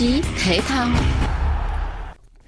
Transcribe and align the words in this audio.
chí 0.00 0.22
thể 0.44 0.60
thao. 0.60 0.88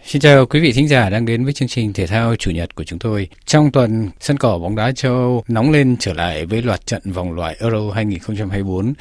Xin 0.05 0.23
chào 0.23 0.47
quý 0.47 0.61
vị 0.61 0.73
thính 0.73 0.89
giả 0.89 1.11
đang 1.11 1.27
đến 1.27 1.45
với 1.45 1.53
chương 1.53 1.69
trình 1.69 1.93
thể 1.93 2.07
thao 2.07 2.37
chủ 2.37 2.51
nhật 2.51 2.75
của 2.75 2.85
chúng 2.85 2.99
tôi. 2.99 3.29
Trong 3.47 3.71
tuần, 3.71 4.11
sân 4.21 4.37
cỏ 4.37 4.59
bóng 4.59 4.77
đá 4.77 4.93
châu 4.93 5.13
Âu 5.13 5.45
nóng 5.49 5.71
lên 5.71 5.97
trở 6.01 6.13
lại 6.13 6.47
với 6.47 6.63
loạt 6.63 6.87
trận 6.87 7.13
vòng 7.13 7.33
loại 7.33 7.57
Euro 7.61 7.91
2024 7.95 8.93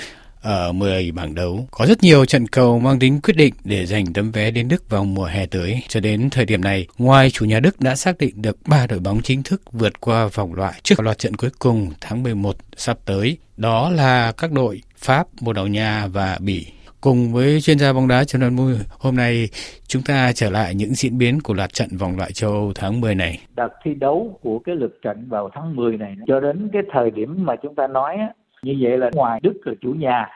ở 0.41 0.71
10 0.71 1.11
bảng 1.11 1.35
đấu. 1.35 1.67
Có 1.71 1.85
rất 1.85 2.03
nhiều 2.03 2.25
trận 2.25 2.47
cầu 2.47 2.79
mang 2.79 2.99
tính 2.99 3.21
quyết 3.21 3.37
định 3.37 3.53
để 3.63 3.85
giành 3.85 4.13
tấm 4.13 4.31
vé 4.31 4.51
đến 4.51 4.67
Đức 4.67 4.89
vào 4.89 5.05
mùa 5.05 5.25
hè 5.25 5.45
tới. 5.45 5.81
Cho 5.87 5.99
đến 5.99 6.29
thời 6.29 6.45
điểm 6.45 6.63
này, 6.63 6.87
ngoài 6.97 7.31
chủ 7.31 7.45
nhà 7.45 7.59
Đức 7.59 7.79
đã 7.79 7.95
xác 7.95 8.17
định 8.17 8.41
được 8.41 8.57
3 8.67 8.87
đội 8.87 8.99
bóng 8.99 9.21
chính 9.21 9.43
thức 9.43 9.61
vượt 9.71 10.01
qua 10.01 10.27
vòng 10.27 10.53
loại 10.53 10.73
trước 10.83 10.99
loạt 10.99 11.19
trận 11.19 11.35
cuối 11.35 11.49
cùng 11.59 11.91
tháng 12.01 12.23
11 12.23 12.55
sắp 12.77 12.97
tới. 13.05 13.37
Đó 13.57 13.89
là 13.89 14.31
các 14.31 14.51
đội 14.51 14.81
Pháp, 14.97 15.27
Bồ 15.41 15.53
Đào 15.53 15.67
Nha 15.67 16.07
và 16.07 16.37
Bỉ. 16.41 16.65
Cùng 17.01 17.33
với 17.33 17.61
chuyên 17.61 17.79
gia 17.79 17.93
bóng 17.93 18.07
đá 18.07 18.23
Trần 18.23 18.41
Văn 18.41 18.55
Mui, 18.55 18.73
hôm 18.99 19.15
nay 19.15 19.49
chúng 19.87 20.01
ta 20.07 20.31
trở 20.35 20.49
lại 20.49 20.75
những 20.75 20.93
diễn 20.93 21.17
biến 21.17 21.39
của 21.43 21.53
loạt 21.53 21.73
trận 21.73 21.89
vòng 21.99 22.17
loại 22.17 22.31
châu 22.31 22.51
Âu 22.51 22.71
tháng 22.75 23.01
10 23.01 23.15
này. 23.15 23.39
Đợt 23.55 23.69
thi 23.83 23.93
đấu 23.93 24.39
của 24.41 24.59
cái 24.59 24.75
lượt 24.75 24.99
trận 25.01 25.25
vào 25.29 25.49
tháng 25.53 25.75
10 25.75 25.97
này 25.97 26.15
cho 26.27 26.39
đến 26.39 26.69
cái 26.73 26.81
thời 26.91 27.11
điểm 27.11 27.45
mà 27.45 27.55
chúng 27.55 27.75
ta 27.75 27.87
nói 27.87 28.17
như 28.63 28.77
vậy 28.81 28.97
là 28.97 29.09
ngoài 29.13 29.39
Đức 29.43 29.53
là 29.65 29.73
chủ 29.81 29.93
nhà 29.93 30.27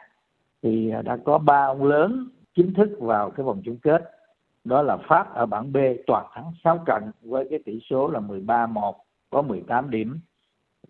thì 0.64 0.92
đã 1.06 1.18
có 1.26 1.38
ba 1.38 1.66
ông 1.66 1.84
lớn 1.84 2.30
chính 2.56 2.74
thức 2.74 2.90
vào 3.00 3.32
cái 3.32 3.44
vòng 3.44 3.62
chung 3.66 3.78
kết 3.78 4.02
đó 4.64 4.82
là 4.82 4.98
Pháp 5.10 5.36
ở 5.36 5.46
bảng 5.46 5.74
B 5.74 5.78
toàn 6.08 6.26
thắng 6.36 6.52
6 6.64 6.84
trận 6.88 7.04
với 7.22 7.48
cái 7.50 7.60
tỷ 7.66 7.80
số 7.90 8.08
là 8.08 8.20
13-1 8.20 8.94
có 9.30 9.42
18 9.42 9.90
điểm 9.90 10.20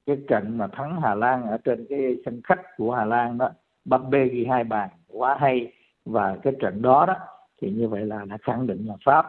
cái 0.05 0.17
trận 0.29 0.57
mà 0.57 0.67
thắng 0.67 1.01
Hà 1.01 1.15
Lan 1.15 1.43
ở 1.43 1.57
trên 1.63 1.85
cái 1.89 1.99
sân 2.25 2.41
khách 2.43 2.61
của 2.77 2.91
Hà 2.91 3.05
Lan 3.05 3.37
đó 3.37 3.49
Mbappe 3.85 4.25
ghi 4.25 4.45
hai 4.45 4.63
bàn 4.63 4.89
quá 5.07 5.37
hay. 5.39 5.71
Và 6.05 6.37
cái 6.43 6.53
trận 6.59 6.81
đó 6.81 7.05
đó, 7.05 7.15
thì 7.61 7.71
như 7.71 7.87
vậy 7.87 8.05
là 8.05 8.25
đã 8.25 8.37
khẳng 8.41 8.67
định 8.67 8.85
là 8.87 8.95
Pháp 9.05 9.25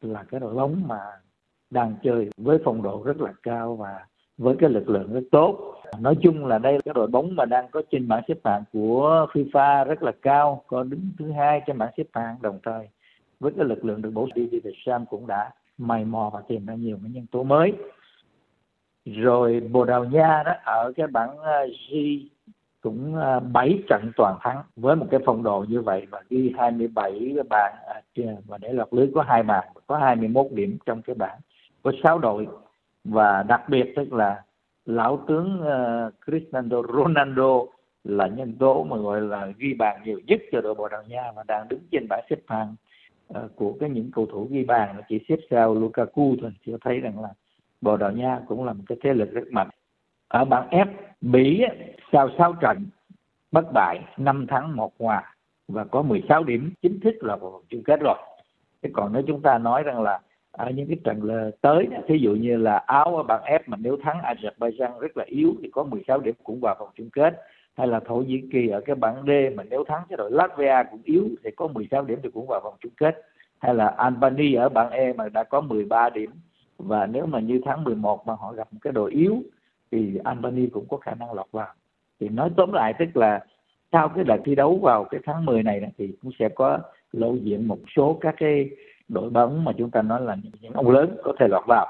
là 0.00 0.24
cái 0.30 0.40
đội 0.40 0.54
bóng 0.54 0.82
mà 0.86 1.00
đang 1.70 1.94
chơi 2.02 2.30
với 2.36 2.58
phong 2.64 2.82
độ 2.82 3.02
rất 3.04 3.20
là 3.20 3.32
cao 3.42 3.76
và 3.76 4.06
với 4.38 4.56
cái 4.58 4.70
lực 4.70 4.88
lượng 4.88 5.12
rất 5.12 5.22
tốt. 5.30 5.74
Nói 6.00 6.16
chung 6.22 6.46
là 6.46 6.58
đây 6.58 6.72
là 6.72 6.80
cái 6.84 6.94
đội 6.94 7.06
bóng 7.06 7.36
mà 7.36 7.44
đang 7.44 7.68
có 7.70 7.82
trên 7.90 8.08
bảng 8.08 8.22
xếp 8.28 8.38
hạng 8.44 8.64
của 8.72 9.26
FIFA 9.32 9.84
rất 9.84 10.02
là 10.02 10.12
cao, 10.22 10.62
có 10.66 10.82
đứng 10.82 11.10
thứ 11.18 11.32
hai 11.32 11.62
trên 11.66 11.78
bảng 11.78 11.92
xếp 11.96 12.06
hạng. 12.12 12.36
Đồng 12.42 12.58
thời, 12.64 12.88
với 13.40 13.52
cái 13.56 13.64
lực 13.64 13.84
lượng 13.84 14.02
được 14.02 14.10
bổ 14.10 14.28
sung 14.34 14.48
thì 14.50 14.60
Sam 14.86 15.06
cũng 15.06 15.26
đã 15.26 15.50
mày 15.78 16.04
mò 16.04 16.30
và 16.34 16.40
tìm 16.48 16.66
ra 16.66 16.74
nhiều 16.74 16.98
cái 17.02 17.10
nhân 17.10 17.26
tố 17.30 17.42
mới. 17.42 17.72
Rồi 19.04 19.60
Bồ 19.60 19.84
Đào 19.84 20.04
Nha 20.04 20.42
đó, 20.46 20.52
ở 20.64 20.92
cái 20.96 21.06
bảng 21.06 21.38
ờ, 21.38 21.66
G 21.66 21.94
cũng 22.82 23.16
à, 23.16 23.40
7 23.40 23.82
trận 23.88 24.12
toàn 24.16 24.38
thắng 24.40 24.62
với 24.76 24.96
một 24.96 25.06
cái 25.10 25.20
phong 25.26 25.42
độ 25.42 25.64
như 25.68 25.80
vậy 25.80 26.06
và 26.10 26.22
ghi 26.30 26.52
27 26.58 27.36
bàn 27.48 27.74
và 28.46 28.58
để 28.58 28.72
lọt 28.72 28.88
lưới 28.90 29.10
có 29.14 29.22
hai 29.22 29.42
bàn 29.42 29.68
có 29.86 29.96
21 29.96 30.46
điểm 30.50 30.78
trong 30.86 31.02
cái 31.02 31.14
bảng 31.14 31.38
có 31.82 31.92
6 32.02 32.18
đội. 32.18 32.46
Và 33.04 33.42
đặc 33.42 33.68
biệt 33.68 33.92
tức 33.96 34.12
là 34.12 34.42
lão 34.86 35.24
tướng 35.26 35.60
uh, 35.60 36.14
Cristiano 36.26 36.82
Ronaldo 36.82 37.60
là 38.04 38.26
nhân 38.26 38.54
tố 38.58 38.84
mà 38.84 38.96
gọi 38.96 39.20
là 39.20 39.46
ghi 39.58 39.74
bàn 39.74 40.00
nhiều 40.04 40.20
nhất 40.26 40.40
cho 40.52 40.60
đội 40.60 40.74
Bồ 40.74 40.88
Đào 40.88 41.02
Nha 41.08 41.32
và 41.36 41.44
đang 41.48 41.68
đứng 41.68 41.80
trên 41.90 42.06
bảng 42.08 42.24
xếp 42.30 42.38
hạng 42.46 42.74
uh, 43.34 43.56
của 43.56 43.76
cái 43.80 43.90
những 43.90 44.10
cầu 44.14 44.26
thủ 44.26 44.48
ghi 44.50 44.64
bàn. 44.64 45.02
Chỉ 45.08 45.20
xếp 45.28 45.36
sau 45.50 45.74
Lukaku 45.74 46.36
thôi 46.40 46.52
cho 46.66 46.78
thấy 46.80 47.00
rằng 47.00 47.20
là 47.22 47.28
Bồ 47.80 47.96
Đào 47.96 48.12
Nha 48.12 48.40
cũng 48.48 48.64
là 48.64 48.72
một 48.72 48.84
cái 48.88 48.98
thế 49.02 49.14
lực 49.14 49.32
rất 49.32 49.52
mạnh 49.52 49.68
ở 50.32 50.44
bảng 50.44 50.68
F, 50.70 50.86
Bỉ 51.20 51.64
sau 52.12 52.28
6 52.38 52.52
trận, 52.52 52.86
bất 53.52 53.72
bại 53.72 54.00
5 54.16 54.46
thắng, 54.46 54.76
một 54.76 54.92
hòa, 54.98 55.34
và 55.68 55.84
có 55.84 56.02
16 56.02 56.44
điểm, 56.44 56.72
chính 56.82 57.00
thức 57.00 57.14
là 57.20 57.36
vào 57.36 57.50
vòng 57.50 57.62
chung 57.68 57.82
kết 57.84 58.00
rồi. 58.00 58.16
Thế 58.82 58.90
còn 58.92 59.12
nếu 59.12 59.22
chúng 59.26 59.42
ta 59.42 59.58
nói 59.58 59.82
rằng 59.82 60.02
là 60.02 60.20
ở 60.50 60.70
những 60.70 60.88
cái 60.88 60.96
trận 61.04 61.50
tới, 61.60 61.88
thí 62.08 62.18
dụ 62.18 62.34
như 62.34 62.56
là 62.56 62.76
áo 62.76 63.16
ở 63.16 63.22
bảng 63.22 63.42
F 63.42 63.58
mà 63.66 63.76
nếu 63.80 63.96
thắng 64.02 64.18
Azerbaijan 64.18 64.98
rất 64.98 65.16
là 65.16 65.24
yếu 65.24 65.54
thì 65.62 65.70
có 65.72 65.84
16 65.84 66.18
điểm 66.18 66.34
cũng 66.44 66.60
vào 66.60 66.76
vòng 66.78 66.90
chung 66.94 67.10
kết. 67.12 67.40
Hay 67.76 67.86
là 67.86 68.00
Thổ 68.00 68.16
Nhĩ 68.16 68.42
Kỳ 68.52 68.68
ở 68.68 68.80
cái 68.80 68.96
bảng 68.96 69.22
D 69.26 69.30
mà 69.56 69.64
nếu 69.70 69.84
thắng 69.84 70.02
cái 70.08 70.16
đội 70.16 70.30
Latvia 70.30 70.82
cũng 70.90 71.00
yếu 71.04 71.28
thì 71.44 71.50
có 71.56 71.66
16 71.66 72.02
điểm 72.02 72.18
thì 72.22 72.30
cũng 72.34 72.46
vào 72.46 72.60
vòng 72.64 72.74
chung 72.80 72.92
kết. 72.96 73.22
Hay 73.58 73.74
là 73.74 73.86
Albania 73.86 74.56
ở 74.56 74.68
bảng 74.68 74.90
E 74.90 75.12
mà 75.12 75.28
đã 75.28 75.44
có 75.44 75.60
13 75.60 76.10
điểm, 76.10 76.30
và 76.78 77.06
nếu 77.06 77.26
mà 77.26 77.40
như 77.40 77.60
tháng 77.64 77.84
11 77.84 78.26
mà 78.26 78.34
họ 78.34 78.52
gặp 78.52 78.68
một 78.72 78.78
cái 78.82 78.92
đội 78.92 79.12
yếu 79.12 79.42
thì 79.92 80.18
Albany 80.24 80.66
cũng 80.66 80.86
có 80.88 80.96
khả 80.96 81.14
năng 81.14 81.32
lọt 81.32 81.46
vào. 81.50 81.68
Thì 82.20 82.28
nói 82.28 82.50
tóm 82.56 82.72
lại, 82.72 82.94
tức 82.98 83.16
là 83.16 83.44
sau 83.92 84.08
cái 84.08 84.24
đợt 84.24 84.36
thi 84.44 84.54
đấu 84.54 84.78
vào 84.82 85.04
cái 85.04 85.20
tháng 85.24 85.44
10 85.44 85.62
này 85.62 85.92
thì 85.98 86.12
cũng 86.22 86.32
sẽ 86.38 86.48
có 86.48 86.78
lộ 87.12 87.34
diện 87.34 87.68
một 87.68 87.78
số 87.96 88.18
các 88.20 88.34
cái 88.38 88.70
đội 89.08 89.30
bóng 89.30 89.64
mà 89.64 89.72
chúng 89.78 89.90
ta 89.90 90.02
nói 90.02 90.20
là 90.20 90.36
những 90.60 90.72
ông 90.72 90.90
lớn 90.90 91.16
có 91.22 91.32
thể 91.38 91.48
lọt 91.48 91.66
vào. 91.66 91.86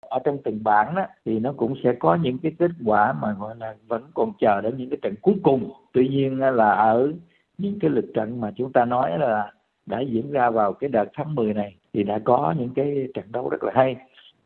Ở 0.00 0.18
trong 0.24 0.38
từng 0.44 0.64
bảng 0.64 0.94
đó, 0.94 1.06
thì 1.24 1.38
nó 1.38 1.52
cũng 1.56 1.74
sẽ 1.84 1.92
có 1.92 2.14
những 2.14 2.38
cái 2.38 2.52
kết 2.58 2.70
quả 2.84 3.12
mà 3.12 3.32
gọi 3.40 3.56
là 3.56 3.74
vẫn 3.86 4.02
còn 4.14 4.32
chờ 4.40 4.60
đến 4.60 4.76
những 4.76 4.90
cái 4.90 4.98
trận 5.02 5.14
cuối 5.22 5.34
cùng. 5.42 5.72
Tuy 5.92 6.08
nhiên 6.08 6.38
là 6.38 6.70
ở 6.70 7.12
những 7.58 7.78
cái 7.80 7.90
lịch 7.90 8.14
trận 8.14 8.40
mà 8.40 8.52
chúng 8.56 8.72
ta 8.72 8.84
nói 8.84 9.18
là 9.18 9.52
đã 9.86 10.00
diễn 10.00 10.30
ra 10.30 10.50
vào 10.50 10.72
cái 10.72 10.90
đợt 10.90 11.08
tháng 11.14 11.34
10 11.34 11.54
này, 11.54 11.76
thì 11.92 12.02
đã 12.02 12.18
có 12.24 12.54
những 12.58 12.70
cái 12.74 13.08
trận 13.14 13.24
đấu 13.32 13.48
rất 13.48 13.64
là 13.64 13.72
hay. 13.74 13.96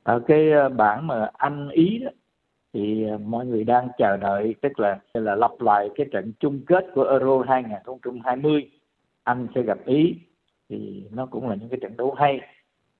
Ở 0.02 0.20
cái 0.20 0.52
ờ, 0.52 0.68
bảng 0.68 1.06
mà 1.06 1.30
Anh 1.32 1.68
Ý 1.68 1.98
đó 1.98 2.10
thì 2.76 3.04
à, 3.08 3.16
mọi 3.26 3.46
người 3.46 3.64
đang 3.64 3.88
chờ 3.98 4.16
đợi 4.16 4.54
tức 4.60 4.80
là 4.80 4.98
là 5.14 5.34
lặp 5.34 5.50
lại 5.60 5.90
cái 5.96 6.06
trận 6.12 6.32
chung 6.40 6.60
kết 6.66 6.86
của 6.94 7.02
Euro 7.02 7.42
2020 7.48 8.70
Anh 9.24 9.46
sẽ 9.54 9.62
gặp 9.62 9.78
Ý 9.84 10.14
thì 10.68 11.04
nó 11.10 11.26
cũng 11.26 11.48
là 11.48 11.54
những 11.54 11.68
cái 11.68 11.78
trận 11.82 11.96
đấu 11.96 12.14
hay. 12.14 12.40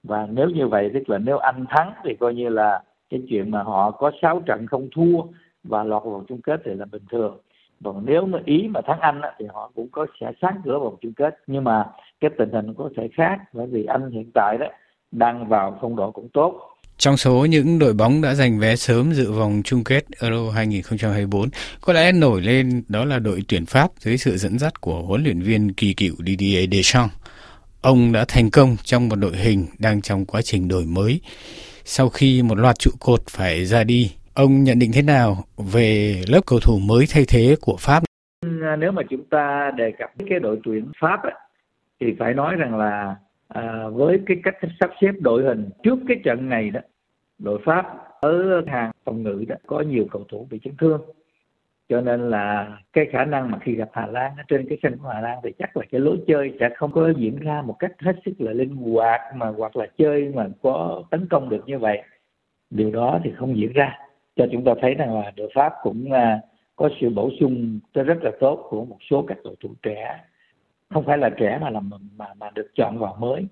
Và 0.02 0.26
nếu 0.30 0.50
như 0.50 0.68
vậy 0.68 0.90
tức 0.94 1.10
là 1.10 1.18
nếu 1.18 1.38
anh 1.38 1.64
thắng 1.68 1.92
thì 2.04 2.14
coi 2.20 2.34
như 2.34 2.48
là 2.48 2.82
cái 3.10 3.22
chuyện 3.28 3.50
mà 3.50 3.62
họ 3.62 3.90
có 3.90 4.10
6 4.22 4.40
trận 4.40 4.66
không 4.66 4.88
thua 4.94 5.22
và 5.64 5.84
lọt 5.84 6.02
vào 6.02 6.12
vòng 6.12 6.24
chung 6.28 6.42
kết 6.42 6.60
thì 6.64 6.74
là 6.74 6.84
bình 6.92 7.02
thường. 7.10 7.38
Còn 7.84 8.02
nếu 8.06 8.26
mà 8.26 8.38
ý 8.44 8.68
mà 8.68 8.80
thắng 8.80 9.00
anh 9.00 9.20
á, 9.20 9.32
thì 9.38 9.46
họ 9.52 9.70
cũng 9.74 9.88
có 9.92 10.06
sẽ 10.20 10.32
sáng 10.42 10.60
cửa 10.64 10.78
vòng 10.78 10.96
chung 11.00 11.12
kết. 11.12 11.38
Nhưng 11.46 11.64
mà 11.64 11.84
cái 12.20 12.30
tình 12.38 12.50
hình 12.52 12.74
có 12.74 12.90
thể 12.96 13.08
khác 13.12 13.38
bởi 13.52 13.66
vì 13.66 13.84
anh 13.84 14.10
hiện 14.10 14.30
tại 14.34 14.56
đó 14.60 14.66
đang 15.12 15.48
vào 15.48 15.78
phong 15.80 15.96
độ 15.96 16.10
cũng 16.10 16.28
tốt 16.28 16.75
trong 16.98 17.16
số 17.16 17.46
những 17.46 17.78
đội 17.78 17.92
bóng 17.92 18.22
đã 18.22 18.34
giành 18.34 18.58
vé 18.58 18.76
sớm 18.76 19.12
dự 19.12 19.32
vòng 19.32 19.62
chung 19.64 19.84
kết 19.84 20.04
Euro 20.20 20.50
2024, 20.50 21.48
có 21.80 21.92
lẽ 21.92 22.12
nổi 22.12 22.40
lên 22.40 22.82
đó 22.88 23.04
là 23.04 23.18
đội 23.18 23.42
tuyển 23.48 23.66
Pháp 23.66 23.90
dưới 23.98 24.18
sự 24.18 24.36
dẫn 24.36 24.58
dắt 24.58 24.80
của 24.80 25.02
huấn 25.02 25.24
luyện 25.24 25.40
viên 25.40 25.72
kỳ 25.72 25.94
cựu 25.94 26.14
Didier 26.26 26.70
Deschamps. 26.72 27.14
Ông 27.82 28.12
đã 28.12 28.24
thành 28.28 28.50
công 28.50 28.76
trong 28.84 29.08
một 29.08 29.16
đội 29.16 29.36
hình 29.36 29.66
đang 29.78 30.02
trong 30.02 30.24
quá 30.24 30.42
trình 30.42 30.68
đổi 30.68 30.84
mới. 30.84 31.20
Sau 31.84 32.08
khi 32.08 32.42
một 32.42 32.58
loạt 32.58 32.78
trụ 32.78 32.90
cột 33.00 33.20
phải 33.28 33.64
ra 33.64 33.84
đi, 33.84 34.12
ông 34.34 34.64
nhận 34.64 34.78
định 34.78 34.92
thế 34.92 35.02
nào 35.02 35.44
về 35.56 36.22
lớp 36.28 36.40
cầu 36.46 36.58
thủ 36.62 36.78
mới 36.78 37.06
thay 37.10 37.24
thế 37.28 37.56
của 37.60 37.76
Pháp? 37.80 38.02
Nếu 38.78 38.92
mà 38.92 39.02
chúng 39.10 39.24
ta 39.30 39.70
đề 39.76 39.92
cập 39.98 40.10
cái 40.30 40.38
đội 40.38 40.60
tuyển 40.64 40.92
Pháp 41.00 41.22
ấy, 41.22 41.32
thì 42.00 42.06
phải 42.18 42.34
nói 42.34 42.56
rằng 42.56 42.76
là 42.76 43.16
à, 43.48 43.88
với 43.88 44.20
cái 44.26 44.36
cách 44.42 44.56
sắp 44.80 44.90
xếp 45.00 45.12
đội 45.20 45.44
hình 45.44 45.70
trước 45.82 45.98
cái 46.08 46.20
trận 46.24 46.48
này 46.48 46.70
đó, 46.70 46.80
đội 47.38 47.60
Pháp 47.64 47.86
ở 48.20 48.62
hàng 48.66 48.90
phòng 49.04 49.22
ngự 49.22 49.44
đó 49.48 49.56
có 49.66 49.80
nhiều 49.80 50.06
cầu 50.10 50.24
thủ 50.28 50.46
bị 50.50 50.58
chấn 50.62 50.76
thương. 50.76 51.00
Cho 51.88 52.00
nên 52.00 52.30
là 52.30 52.78
cái 52.92 53.06
khả 53.12 53.24
năng 53.24 53.50
mà 53.50 53.58
khi 53.58 53.74
gặp 53.74 53.88
Hà 53.92 54.06
Lan 54.06 54.32
ở 54.36 54.42
trên 54.48 54.68
cái 54.68 54.78
sân 54.82 54.96
của 54.98 55.08
Hà 55.08 55.20
Lan 55.20 55.38
thì 55.44 55.50
chắc 55.58 55.76
là 55.76 55.84
cái 55.90 56.00
lối 56.00 56.18
chơi 56.26 56.56
sẽ 56.60 56.68
không 56.76 56.92
có 56.92 57.12
diễn 57.16 57.38
ra 57.38 57.62
một 57.62 57.76
cách 57.78 57.92
hết 57.98 58.16
sức 58.24 58.32
là 58.38 58.52
linh 58.52 58.76
hoạt 58.76 59.20
mà 59.36 59.46
hoặc 59.46 59.76
là 59.76 59.86
chơi 59.98 60.32
mà 60.34 60.46
có 60.62 61.02
tấn 61.10 61.28
công 61.28 61.48
được 61.48 61.62
như 61.66 61.78
vậy. 61.78 62.02
Điều 62.70 62.90
đó 62.90 63.20
thì 63.24 63.32
không 63.36 63.56
diễn 63.56 63.72
ra. 63.72 63.98
Cho 64.36 64.46
chúng 64.52 64.64
ta 64.64 64.72
thấy 64.80 64.94
rằng 64.94 65.20
là 65.20 65.32
đội 65.36 65.50
Pháp 65.54 65.72
cũng 65.82 66.12
à, 66.12 66.40
có 66.76 66.88
sự 67.00 67.10
bổ 67.10 67.30
sung 67.40 67.80
rất 67.94 68.22
là 68.22 68.30
tốt 68.40 68.66
của 68.70 68.84
một 68.84 68.98
số 69.10 69.24
các 69.28 69.38
cầu 69.44 69.54
thủ 69.60 69.70
trẻ 69.82 70.20
không 70.90 71.04
phải 71.04 71.18
là 71.18 71.30
trẻ 71.30 71.58
mà 71.60 71.70
là 71.70 71.80
mà 72.16 72.26
mà 72.36 72.50
được 72.54 72.66
chọn 72.74 72.98
vào 72.98 73.16
mới. 73.20 73.46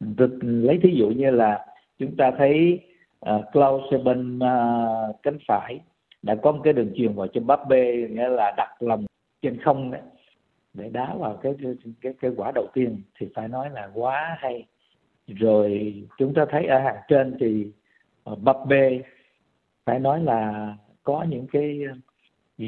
Được 0.00 0.38
lấy 0.40 0.78
thí 0.82 0.90
dụ 0.94 1.08
như 1.08 1.30
là 1.30 1.66
chúng 1.98 2.16
ta 2.16 2.30
thấy 2.38 2.80
ờ, 3.20 3.36
uh, 3.36 3.52
Klaus 3.52 4.04
bên 4.04 4.36
uh, 4.36 4.42
ờ, 4.42 5.12
cánh 5.22 5.38
phải 5.48 5.80
đã 6.22 6.34
có 6.34 6.52
một 6.52 6.60
cái 6.64 6.72
đường 6.72 6.92
truyền 6.96 7.14
vào 7.14 7.26
cho 7.26 7.40
Mbappe 7.40 7.96
nghĩa 8.08 8.28
là 8.28 8.54
đặt 8.56 8.74
lòng 8.80 9.04
trên 9.42 9.60
không 9.60 9.90
đấy. 9.90 10.00
Để 10.74 10.88
đá 10.88 11.14
vào 11.14 11.36
cái 11.36 11.54
cái 12.00 12.14
cái 12.20 12.30
quả 12.36 12.52
đầu 12.54 12.66
tiên 12.74 13.02
thì 13.18 13.28
phải 13.34 13.48
nói 13.48 13.70
là 13.70 13.90
quá 13.94 14.36
hay. 14.38 14.66
Rồi 15.26 15.94
chúng 16.18 16.34
ta 16.34 16.46
thấy 16.50 16.66
ở 16.66 16.78
hàng 16.78 17.02
trên 17.08 17.36
thì 17.40 17.66
ờ, 18.24 18.34
Mbappe 18.34 18.98
phải 19.84 19.98
nói 19.98 20.22
là 20.22 20.74
có 21.02 21.26
những 21.28 21.46
cái 21.52 21.80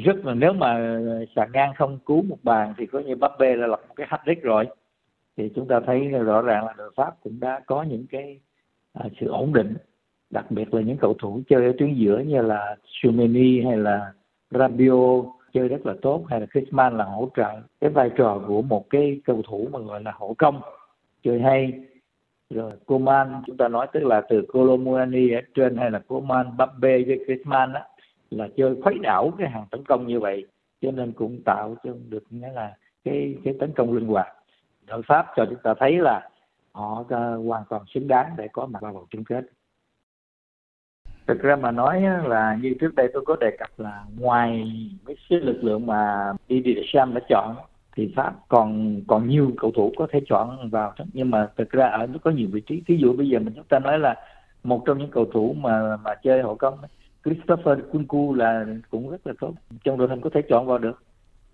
rất 0.01 0.25
là 0.25 0.33
nếu 0.33 0.53
mà 0.53 0.99
sàn 1.35 1.49
ngang 1.53 1.73
không 1.75 1.99
cứu 2.05 2.21
một 2.21 2.37
bàn 2.43 2.73
thì 2.77 2.85
có 2.85 2.99
như 2.99 3.15
Mbappe 3.15 3.55
là 3.55 3.67
lập 3.67 3.81
một 3.87 3.93
cái 3.95 4.07
hat-trick 4.09 4.41
rồi. 4.41 4.67
Thì 5.37 5.51
chúng 5.55 5.67
ta 5.67 5.79
thấy 5.85 6.07
rõ 6.07 6.41
ràng 6.41 6.65
là 6.65 6.73
đội 6.77 6.91
Pháp 6.95 7.15
cũng 7.23 7.39
đã 7.39 7.61
có 7.65 7.83
những 7.83 8.05
cái 8.11 8.39
à, 8.93 9.05
sự 9.19 9.27
ổn 9.27 9.53
định 9.53 9.73
đặc 10.29 10.51
biệt 10.51 10.73
là 10.73 10.81
những 10.81 10.97
cầu 10.97 11.13
thủ 11.19 11.41
chơi 11.49 11.65
ở 11.65 11.71
tuyến 11.77 11.93
giữa 11.93 12.19
như 12.19 12.41
là 12.41 12.75
Sumeni 12.85 13.61
hay 13.61 13.77
là 13.77 14.13
Rabiot 14.51 15.25
chơi 15.53 15.67
rất 15.67 15.85
là 15.85 15.93
tốt 16.01 16.23
hay 16.29 16.39
là 16.39 16.45
Griezmann 16.53 16.95
là 16.95 17.05
hỗ 17.05 17.29
trợ 17.35 17.51
cái 17.81 17.89
vai 17.89 18.09
trò 18.17 18.41
của 18.47 18.61
một 18.61 18.89
cái 18.89 19.21
cầu 19.25 19.41
thủ 19.47 19.67
mà 19.71 19.79
gọi 19.79 20.03
là 20.03 20.11
hậu 20.19 20.35
công 20.37 20.61
chơi 21.23 21.41
hay. 21.41 21.73
Rồi 22.49 22.71
Coman 22.85 23.41
chúng 23.45 23.57
ta 23.57 23.67
nói 23.67 23.87
tức 23.93 24.03
là 24.03 24.21
từ 24.29 24.45
Colomani 24.53 25.31
ở 25.31 25.41
trên 25.55 25.77
hay 25.77 25.91
là 25.91 25.99
Coman, 25.99 26.47
Mbappe 26.53 26.77
với 26.81 27.19
Griezmann 27.27 27.73
á 27.73 27.83
là 28.37 28.47
chơi 28.57 28.75
khuấy 28.83 28.99
đảo 29.01 29.31
cái 29.37 29.49
hàng 29.49 29.65
tấn 29.71 29.83
công 29.85 30.07
như 30.07 30.19
vậy, 30.19 30.45
cho 30.81 30.91
nên 30.91 31.11
cũng 31.11 31.41
tạo 31.45 31.75
cho 31.83 31.91
được 32.09 32.23
nghĩa 32.29 32.51
là 32.51 32.75
cái 33.03 33.35
cái 33.43 33.53
tấn 33.59 33.71
công 33.75 33.93
linh 33.93 34.07
hoạt. 34.07 34.27
Đội 34.87 35.01
Pháp 35.07 35.25
cho 35.35 35.45
chúng 35.45 35.59
ta 35.63 35.73
thấy 35.79 35.97
là 35.97 36.29
họ 36.71 37.03
hoàn 37.45 37.63
toàn 37.69 37.81
xứng 37.93 38.07
đáng 38.07 38.33
để 38.37 38.47
có 38.53 38.65
mặt 38.65 38.81
vào 38.81 38.93
vòng 38.93 39.05
chung 39.09 39.23
kết. 39.23 39.45
Thực 41.27 41.41
ra 41.41 41.55
mà 41.55 41.71
nói 41.71 42.01
là 42.23 42.57
như 42.61 42.75
trước 42.79 42.95
đây 42.95 43.09
tôi 43.13 43.23
có 43.25 43.35
đề 43.35 43.57
cập 43.59 43.69
là 43.77 44.03
ngoài 44.19 44.71
cái 45.05 45.15
cái 45.29 45.39
lực 45.39 45.63
lượng 45.63 45.85
mà 45.85 46.33
Didier 46.49 46.77
Deschamps 46.77 47.15
đã 47.15 47.21
chọn, 47.29 47.55
thì 47.95 48.13
Pháp 48.15 48.33
còn 48.47 49.01
còn 49.07 49.27
nhiều 49.27 49.51
cầu 49.57 49.71
thủ 49.75 49.91
có 49.97 50.07
thể 50.11 50.21
chọn 50.25 50.69
vào 50.69 50.93
nhưng 51.13 51.31
mà 51.31 51.47
thực 51.57 51.69
ra 51.69 51.87
ở 51.87 52.07
nó 52.07 52.19
có 52.23 52.31
nhiều 52.31 52.47
vị 52.51 52.61
trí. 52.61 52.83
Ví 52.87 52.97
dụ 52.97 53.13
bây 53.13 53.29
giờ 53.29 53.39
mình 53.39 53.53
chúng 53.55 53.67
ta 53.69 53.79
nói 53.79 53.99
là 53.99 54.15
một 54.63 54.83
trong 54.85 54.97
những 54.97 55.11
cầu 55.11 55.25
thủ 55.33 55.55
mà 55.59 55.97
mà 55.97 56.15
chơi 56.23 56.41
hậu 56.41 56.55
công 56.55 56.77
Christopher 57.25 57.79
Kunku 57.91 58.33
là 58.33 58.65
cũng 58.89 59.09
rất 59.09 59.27
là 59.27 59.33
tốt. 59.39 59.53
Trong 59.83 59.97
đội 59.97 60.07
hình 60.09 60.21
có 60.21 60.29
thể 60.33 60.41
chọn 60.49 60.67
vào 60.67 60.77
được. 60.77 61.03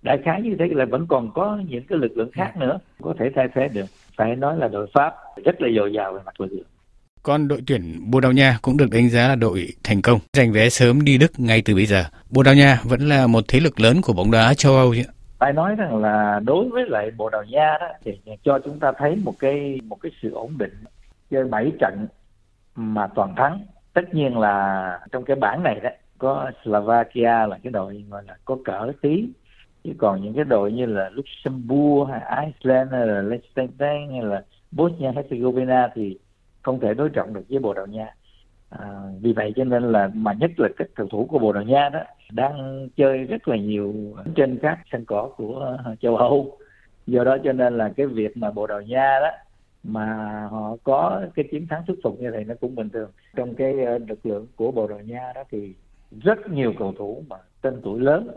Đại 0.01 0.18
khái 0.25 0.42
như 0.42 0.56
thế 0.60 0.66
là 0.71 0.86
vẫn 0.86 1.06
còn 1.07 1.31
có 1.33 1.62
những 1.69 1.83
cái 1.83 1.98
lực 1.98 2.18
lượng 2.18 2.31
khác 2.31 2.57
nữa 2.57 2.80
có 3.01 3.13
thể 3.19 3.30
thay 3.36 3.48
thế 3.56 3.68
được. 3.74 3.86
Phải 4.18 4.36
nói 4.36 4.57
là 4.57 4.68
đội 4.68 4.88
Pháp 4.94 5.13
rất 5.45 5.62
là 5.62 5.69
dồi 5.75 5.94
dào 5.94 6.13
về 6.13 6.19
mặt 6.25 6.42
lực 6.42 6.51
lượng 6.51 6.66
còn 7.24 7.48
đội 7.48 7.62
tuyển 7.68 8.12
Bồ 8.12 8.19
Đào 8.19 8.31
Nha 8.31 8.57
cũng 8.62 8.77
được 8.77 8.89
đánh 8.92 9.10
giá 9.10 9.27
là 9.27 9.36
đội 9.36 9.68
thành 9.83 10.01
công, 10.01 10.19
giành 10.33 10.51
vé 10.51 10.69
sớm 10.69 11.04
đi 11.04 11.18
Đức 11.18 11.31
ngay 11.38 11.62
từ 11.66 11.75
bây 11.75 11.86
giờ. 11.86 12.04
Bồ 12.30 12.44
Đào 12.44 12.56
Nha 12.56 12.80
vẫn 12.83 13.00
là 13.10 13.27
một 13.27 13.44
thế 13.48 13.60
lực 13.60 13.80
lớn 13.80 14.01
của 14.04 14.13
bóng 14.13 14.31
đá 14.31 14.54
châu 14.54 14.75
Âu? 14.75 14.94
Phải 15.39 15.54
nói 15.54 15.75
rằng 15.75 15.98
là 15.98 16.39
đối 16.44 16.69
với 16.69 16.83
lại 16.88 17.12
Bồ 17.18 17.30
Đào 17.30 17.44
Nha 17.44 17.77
đó 17.80 17.88
thì 18.06 18.12
cho 18.44 18.60
chúng 18.66 18.80
ta 18.80 18.92
thấy 18.98 19.16
một 19.16 19.33
cái 19.39 19.80
một 19.83 19.98
cái 20.01 20.12
sự 20.21 20.31
ổn 20.31 20.57
định. 20.57 20.83
Chơi 21.31 21.44
7 21.44 21.71
trận 21.80 22.07
mà 22.75 23.07
toàn 23.16 23.36
thắng. 23.36 23.66
Tất 23.94 24.13
nhiên 24.13 24.38
là 24.38 25.00
trong 25.12 25.24
cái 25.24 25.36
bảng 25.36 25.63
này 25.63 25.80
đó 25.80 25.89
có 26.18 26.51
Slovakia 26.63 27.47
là 27.47 27.57
cái 27.63 27.71
đội 27.71 28.06
gọi 28.09 28.24
là 28.27 28.36
có 28.45 28.57
cỡ 28.65 28.91
tí. 29.01 29.25
Chứ 29.83 29.91
còn 29.97 30.21
những 30.21 30.33
cái 30.33 30.44
đội 30.44 30.71
như 30.71 30.86
là 30.86 31.09
Luxembourg 31.09 32.12
hay 32.12 32.45
Iceland 32.45 32.91
hay 32.91 33.07
là 33.07 33.21
Liechtenstein 33.21 34.12
hay 34.12 34.21
là 34.21 34.44
Bosnia 34.71 35.12
Herzegovina 35.12 35.89
thì 35.95 36.18
không 36.62 36.80
thể 36.80 36.94
đối 36.94 37.09
trọng 37.09 37.33
được 37.33 37.44
với 37.50 37.59
Bồ 37.59 37.74
Đào 37.74 37.86
Nha. 37.86 38.13
À, 38.69 38.88
vì 39.21 39.33
vậy 39.33 39.53
cho 39.56 39.63
nên 39.63 39.92
là 39.92 40.09
mà 40.13 40.33
nhất 40.33 40.51
là 40.57 40.69
các 40.77 40.88
cầu 40.95 41.07
thủ 41.12 41.25
của 41.25 41.39
Bồ 41.39 41.53
Đào 41.53 41.63
Nha 41.63 41.89
đó 41.89 42.00
đang 42.31 42.88
chơi 42.95 43.18
rất 43.18 43.47
là 43.47 43.57
nhiều 43.57 43.94
trên 44.35 44.59
các 44.62 44.80
sân 44.92 45.06
cỏ 45.06 45.30
của 45.38 45.77
châu 46.01 46.18
Âu. 46.18 46.57
Do 47.07 47.24
đó 47.24 47.38
cho 47.44 47.53
nên 47.53 47.77
là 47.77 47.92
cái 47.97 48.06
việc 48.06 48.38
mà 48.38 48.51
Bồ 48.51 48.68
Đào 48.68 48.81
Nha 48.81 49.19
đó 49.21 49.30
mà 49.84 50.48
họ 50.52 50.78
có 50.84 51.22
cái 51.36 51.46
chiến 51.52 51.68
thắng 51.68 51.84
thuyết 51.88 52.00
phục 52.04 52.20
như 52.20 52.31
vậy 52.31 52.44
nó 52.44 52.56
cũng 52.62 52.76
bình 52.76 52.90
thường. 52.90 53.12
Trong 53.36 53.56
cái 53.56 53.86
ờ, 53.86 53.98
lực 53.98 54.26
lượng 54.26 54.48
của 54.56 54.72
Bồ 54.72 54.88
Đào 54.88 55.00
Nha 55.00 55.31
đó 55.36 55.44
thì 55.52 55.76
rất 56.22 56.50
nhiều 56.52 56.74
cầu 56.80 56.94
thủ 56.98 57.24
mà 57.28 57.38
tên 57.62 57.81
tuổi 57.84 58.00
lớn. 58.00 58.30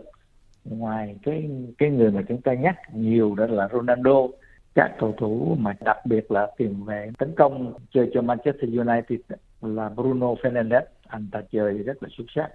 Ngoài 0.64 1.16
cái 1.22 1.50
cái 1.78 1.90
người 1.90 2.10
mà 2.10 2.22
chúng 2.28 2.40
ta 2.40 2.54
nhắc 2.54 2.76
nhiều 2.94 3.34
đó 3.34 3.46
là 3.46 3.68
Ronaldo, 3.72 4.28
các 4.74 4.92
cầu 4.98 5.14
thủ 5.18 5.56
mà 5.58 5.76
đặc 5.80 6.06
biệt 6.06 6.30
là 6.30 6.48
tiền 6.56 6.84
vệ 6.84 7.10
tấn 7.18 7.34
công 7.36 7.72
chơi 7.92 8.10
cho 8.14 8.22
Manchester 8.22 8.70
United 8.78 9.20
là 9.62 9.88
Bruno 9.88 10.26
Fernandes. 10.26 10.82
Anh 11.06 11.28
ta 11.32 11.42
chơi 11.52 11.72
rất 11.72 12.02
là 12.02 12.08
xuất 12.12 12.24
sắc. 12.34 12.48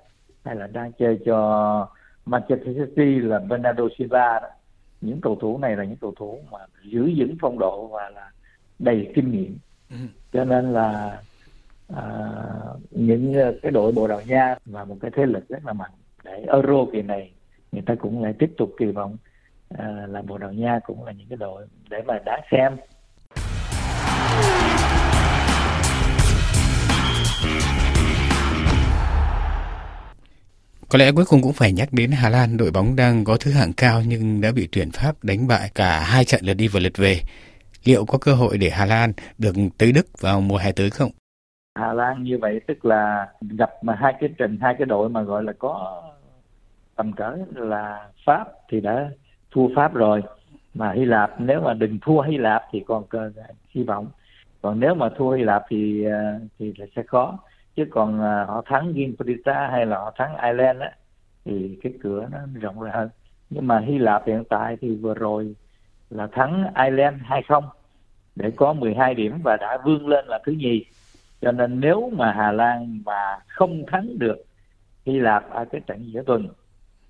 Hay 0.45 0.55
là 0.55 0.67
đang 0.67 0.91
chơi 0.91 1.19
cho 1.25 1.87
Manchester 2.25 2.77
City 2.77 3.19
là 3.19 3.39
Bernardo 3.39 3.83
Silva 3.97 4.39
đó. 4.39 4.47
những 5.01 5.21
cầu 5.21 5.35
thủ 5.35 5.57
này 5.57 5.75
là 5.75 5.83
những 5.83 5.97
cầu 6.01 6.13
thủ 6.17 6.39
mà 6.51 6.59
giữ 6.83 7.11
vững 7.17 7.35
phong 7.41 7.59
độ 7.59 7.87
và 7.87 8.09
là 8.09 8.31
đầy 8.79 9.11
kinh 9.15 9.31
nghiệm 9.31 9.57
ừ. 9.89 9.95
cho 10.33 10.45
nên 10.45 10.73
là 10.73 11.21
à, 11.95 12.03
những 12.91 13.33
cái 13.61 13.71
đội 13.71 13.91
Bồ 13.91 14.07
Đào 14.07 14.21
Nha 14.27 14.55
và 14.65 14.85
một 14.85 14.97
cái 15.01 15.11
thế 15.15 15.25
lực 15.25 15.49
rất 15.49 15.65
là 15.65 15.73
mạnh 15.73 15.91
để 16.23 16.45
Euro 16.47 16.85
kỳ 16.93 17.01
này 17.01 17.31
người 17.71 17.83
ta 17.85 17.95
cũng 17.95 18.23
lại 18.23 18.33
tiếp 18.39 18.51
tục 18.57 18.69
kỳ 18.79 18.85
vọng 18.85 19.17
à, 19.69 20.05
là 20.09 20.21
Bồ 20.21 20.37
Đào 20.37 20.53
Nha 20.53 20.79
cũng 20.85 21.05
là 21.05 21.11
những 21.11 21.27
cái 21.29 21.37
đội 21.37 21.67
để 21.89 22.01
mà 22.07 22.19
đáng 22.25 22.41
xem 22.51 22.77
Có 30.89 30.97
lẽ 30.97 31.11
cuối 31.11 31.25
cùng 31.25 31.41
cũng 31.41 31.53
phải 31.53 31.71
nhắc 31.71 31.93
đến 31.93 32.11
Hà 32.11 32.29
Lan, 32.29 32.57
đội 32.57 32.71
bóng 32.71 32.95
đang 32.95 33.23
có 33.23 33.37
thứ 33.37 33.51
hạng 33.51 33.73
cao 33.73 34.01
nhưng 34.07 34.41
đã 34.41 34.51
bị 34.51 34.67
tuyển 34.71 34.91
Pháp 34.91 35.23
đánh 35.23 35.47
bại 35.47 35.71
cả 35.75 35.99
hai 35.99 36.25
trận 36.25 36.41
lượt 36.43 36.53
đi 36.53 36.67
và 36.67 36.79
lượt 36.79 36.97
về. 36.97 37.21
Liệu 37.87 38.05
có 38.05 38.17
cơ 38.21 38.33
hội 38.33 38.57
để 38.57 38.69
Hà 38.69 38.85
Lan 38.85 39.13
được 39.37 39.55
tới 39.77 39.91
Đức 39.91 40.07
vào 40.21 40.41
mùa 40.41 40.57
hè 40.57 40.71
tới 40.71 40.89
không? 40.89 41.11
Hà 41.75 41.93
Lan 41.93 42.23
như 42.23 42.37
vậy 42.41 42.61
tức 42.67 42.85
là 42.85 43.27
gặp 43.41 43.69
mà 43.81 43.95
hai 43.95 44.13
cái 44.19 44.29
trình, 44.37 44.57
hai 44.61 44.75
cái 44.77 44.85
đội 44.85 45.09
mà 45.09 45.21
gọi 45.21 45.43
là 45.43 45.53
có 45.59 46.03
tầm 46.95 47.13
cỡ 47.13 47.37
là 47.55 48.09
Pháp 48.25 48.47
thì 48.69 48.81
đã 48.81 49.09
thua 49.51 49.67
Pháp 49.75 49.93
rồi. 49.93 50.21
Mà 50.73 50.91
Hy 50.91 51.05
Lạp, 51.05 51.41
nếu 51.41 51.61
mà 51.61 51.73
đừng 51.73 51.99
thua 52.01 52.21
Hy 52.21 52.37
Lạp 52.37 52.63
thì 52.71 52.83
còn 52.87 53.03
cơ, 53.07 53.31
hy 53.69 53.83
vọng. 53.83 54.07
Còn 54.61 54.79
nếu 54.79 54.95
mà 54.95 55.09
thua 55.17 55.31
Hy 55.31 55.43
Lạp 55.43 55.63
thì 55.69 56.03
ờ, 56.03 56.39
thì 56.59 56.73
là 56.77 56.85
sẽ 56.95 57.03
khó. 57.03 57.39
Chứ 57.75 57.85
còn 57.91 58.19
ờ, 58.19 58.45
họ 58.45 58.63
thắng 58.65 58.93
Gibraltar 58.93 59.71
hay 59.71 59.85
là 59.85 59.97
họ 59.97 60.13
thắng 60.15 60.35
Ireland 60.43 60.81
á, 60.81 60.91
thì 61.45 61.79
cái 61.83 61.93
cửa 62.03 62.27
nó 62.31 62.39
rộng 62.61 62.81
ra 62.81 62.91
hơn. 62.93 63.09
Nhưng 63.49 63.67
mà 63.67 63.79
Hy 63.79 63.97
Lạp 63.97 64.27
hiện 64.27 64.43
tại 64.49 64.77
thì 64.81 64.95
vừa 64.95 65.13
rồi 65.13 65.55
là 66.09 66.27
thắng 66.27 66.73
Ireland 66.75 67.21
2-0 67.21 67.61
để 68.35 68.51
có 68.55 68.73
12 68.73 69.15
điểm 69.15 69.39
và 69.43 69.57
đã 69.57 69.77
vươn 69.85 70.07
lên 70.07 70.25
là 70.25 70.39
thứ 70.45 70.51
nhì. 70.51 70.85
Cho 71.41 71.51
nên 71.51 71.79
nếu 71.79 72.11
mà 72.17 72.31
Hà 72.31 72.51
Lan 72.51 73.01
mà 73.05 73.39
không 73.47 73.83
thắng 73.87 74.19
được 74.19 74.37
Hy 75.05 75.19
Lạp 75.19 75.49
ở 75.49 75.65
cái 75.65 75.81
trận 75.87 76.11
giữa 76.11 76.23
tuần 76.23 76.47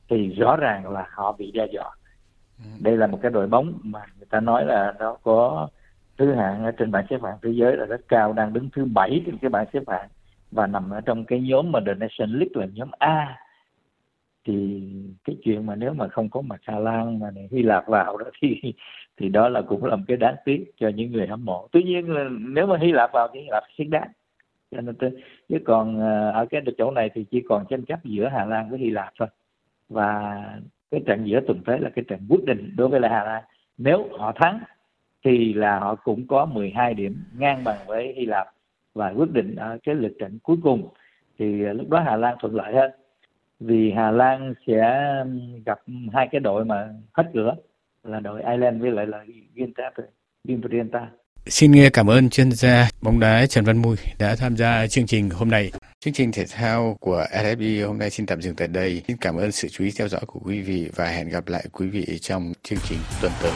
thì 0.09 0.27
rõ 0.27 0.55
ràng 0.55 0.91
là 0.91 1.07
họ 1.11 1.31
bị 1.31 1.51
đe 1.51 1.67
dọa. 1.73 1.89
Đây 2.79 2.97
là 2.97 3.07
một 3.07 3.19
cái 3.21 3.31
đội 3.31 3.47
bóng 3.47 3.73
mà 3.83 3.99
người 4.17 4.27
ta 4.29 4.39
nói 4.39 4.65
là 4.65 4.93
nó 4.99 5.17
có 5.23 5.67
thứ 6.17 6.33
hạng 6.33 6.65
ở 6.65 6.71
trên 6.71 6.91
bảng 6.91 7.05
xếp 7.09 7.17
hạng 7.23 7.37
thế 7.41 7.49
giới 7.49 7.77
là 7.77 7.85
rất 7.85 8.01
cao 8.07 8.33
đang 8.33 8.53
đứng 8.53 8.69
thứ 8.75 8.85
bảy 8.85 9.21
trên 9.25 9.37
cái 9.37 9.49
bảng 9.49 9.65
xếp 9.73 9.83
hạng 9.87 10.09
và 10.51 10.67
nằm 10.67 10.89
ở 10.89 11.01
trong 11.01 11.25
cái 11.25 11.39
nhóm 11.39 11.71
mà 11.71 11.79
The 11.85 11.93
Nation 11.93 12.29
League 12.29 12.51
là 12.53 12.65
nhóm 12.73 12.89
A 12.99 13.37
thì 14.47 14.81
cái 15.23 15.37
chuyện 15.43 15.65
mà 15.65 15.75
nếu 15.75 15.93
mà 15.93 16.07
không 16.07 16.29
có 16.29 16.41
mặt 16.41 16.59
Hà 16.63 16.79
Lan 16.79 17.19
mà 17.19 17.27
Hy 17.51 17.63
Lạp 17.63 17.87
vào 17.87 18.17
đó 18.17 18.25
thì 18.41 18.61
thì 19.17 19.29
đó 19.29 19.49
là 19.49 19.61
cũng 19.61 19.85
là 19.85 19.95
một 19.95 20.03
cái 20.07 20.17
đáng 20.17 20.35
tiếc 20.45 20.71
cho 20.77 20.89
những 20.89 21.11
người 21.11 21.27
hâm 21.27 21.45
mộ. 21.45 21.67
Tuy 21.71 21.83
nhiên 21.83 22.09
là 22.09 22.29
nếu 22.29 22.67
mà 22.67 22.77
Hy 22.77 22.91
Lạp 22.91 23.11
vào 23.13 23.27
thì 23.33 23.39
Hy 23.39 23.47
Lạp 23.49 23.63
xứng 23.77 23.89
đáng. 23.89 24.07
Cho 24.71 24.81
nên 24.81 24.95
tôi, 24.95 25.11
chứ 25.49 25.57
còn 25.65 25.99
ờ, 25.99 26.31
ở 26.31 26.45
cái 26.45 26.61
chỗ 26.77 26.91
này 26.91 27.09
thì 27.13 27.25
chỉ 27.31 27.41
còn 27.49 27.65
tranh 27.69 27.85
chấp 27.85 28.05
giữa 28.05 28.27
Hà 28.27 28.45
Lan 28.45 28.69
với 28.69 28.79
Hy 28.79 28.89
Lạp 28.89 29.13
thôi. 29.19 29.27
Và 29.89 30.35
cái 30.91 31.01
trận 31.05 31.25
giữa 31.25 31.39
tuần 31.47 31.61
tới 31.65 31.79
là 31.79 31.89
cái 31.95 32.05
trận 32.07 32.19
quyết 32.29 32.45
định 32.45 32.73
đối 32.77 32.87
với 32.87 32.99
là 32.99 33.09
Hà 33.09 33.23
Lan. 33.23 33.43
Nếu 33.77 34.09
họ 34.19 34.31
thắng 34.31 34.59
thì 35.25 35.53
là 35.53 35.79
họ 35.79 35.95
cũng 35.95 36.27
có 36.27 36.45
12 36.45 36.93
điểm 36.93 37.23
ngang 37.37 37.63
bằng 37.63 37.77
với 37.87 38.13
Hy 38.17 38.25
Lạp. 38.25 38.47
Và 38.93 39.09
quyết 39.09 39.31
định 39.31 39.55
ở 39.55 39.77
cái 39.83 39.95
lượt 39.95 40.13
trận 40.19 40.39
cuối 40.43 40.57
cùng 40.63 40.89
thì 41.39 41.63
ờ, 41.63 41.73
lúc 41.73 41.89
đó 41.89 41.99
Hà 41.99 42.15
Lan 42.15 42.37
thuận 42.39 42.55
lợi 42.55 42.73
hơn 42.73 42.91
vì 43.59 43.91
Hà 43.95 44.11
Lan 44.11 44.53
sẽ 44.67 45.03
gặp 45.65 45.79
hai 46.13 46.27
cái 46.31 46.39
đội 46.39 46.65
mà 46.65 46.89
hết 47.13 47.23
cửa 47.33 47.55
là 48.03 48.19
đội 48.19 48.41
Ireland 48.41 48.81
với 48.81 48.91
lại 48.91 49.07
là 49.07 49.25
Gibraltar. 50.43 51.03
Xin 51.45 51.71
cảm 51.93 52.09
ơn 52.09 52.29
chuyên 52.29 52.51
gia 52.51 52.89
bóng 53.01 53.19
đá 53.19 53.45
Trần 53.45 53.65
Văn 53.65 53.77
Mùi 53.77 53.95
đã 54.19 54.35
tham 54.35 54.57
gia 54.57 54.87
chương 54.87 55.05
trình 55.05 55.29
hôm 55.29 55.49
nay. 55.49 55.71
Chương 55.99 56.13
trình 56.13 56.31
thể 56.31 56.45
thao 56.51 56.97
của 56.99 57.25
RFI 57.31 57.87
hôm 57.87 57.97
nay 57.97 58.09
xin 58.09 58.25
tạm 58.25 58.41
dừng 58.41 58.55
tại 58.55 58.67
đây. 58.67 59.01
Xin 59.07 59.17
cảm 59.17 59.35
ơn 59.35 59.51
sự 59.51 59.67
chú 59.67 59.83
ý 59.83 59.91
theo 59.99 60.07
dõi 60.07 60.21
của 60.27 60.39
quý 60.45 60.61
vị 60.61 60.89
và 60.95 61.07
hẹn 61.07 61.29
gặp 61.29 61.47
lại 61.47 61.65
quý 61.71 61.87
vị 61.87 62.05
trong 62.21 62.53
chương 62.63 62.79
trình 62.89 62.99
tuần 63.21 63.31
tới. 63.41 63.51